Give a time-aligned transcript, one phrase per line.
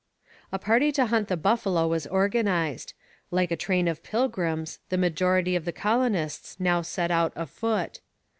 [0.51, 2.95] A party to hunt the buffalo was organized.
[3.29, 7.99] Like a train of pilgrims, the majority of the colonists now set out afoot.